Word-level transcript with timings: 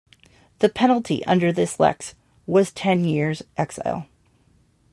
The 0.61 0.69
penalty 0.69 1.23
under 1.27 1.53
this 1.53 1.79
lex 1.79 2.15
was 2.47 2.71
ten 2.71 3.05
years' 3.05 3.43
exile. 3.55 4.07